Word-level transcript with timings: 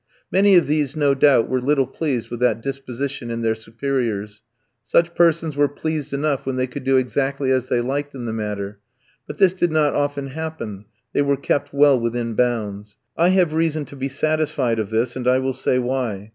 Many 0.31 0.55
of 0.55 0.65
these, 0.65 0.95
no 0.95 1.13
doubt, 1.13 1.47
were 1.47 1.61
little 1.61 1.85
pleased 1.85 2.31
with 2.31 2.39
that 2.39 2.59
disposition 2.63 3.29
in 3.29 3.43
their 3.43 3.53
superiors; 3.53 4.41
such 4.83 5.13
persons 5.13 5.55
were 5.55 5.67
pleased 5.67 6.11
enough 6.11 6.43
when 6.43 6.55
they 6.55 6.65
could 6.65 6.83
do 6.83 6.97
exactly 6.97 7.51
as 7.51 7.67
they 7.67 7.81
liked 7.81 8.15
in 8.15 8.25
the 8.25 8.33
matter, 8.33 8.79
but 9.27 9.37
this 9.37 9.53
did 9.53 9.71
not 9.71 9.93
often 9.93 10.29
happen, 10.29 10.85
they 11.13 11.21
were 11.21 11.37
kept 11.37 11.71
well 11.71 11.99
within 11.99 12.33
bounds; 12.33 12.97
I 13.15 13.27
have 13.29 13.53
reason 13.53 13.85
to 13.85 13.95
be 13.95 14.09
satisfied 14.09 14.79
of 14.79 14.89
this 14.89 15.15
and 15.15 15.27
I 15.27 15.37
will 15.37 15.53
say 15.53 15.77
why. 15.77 16.29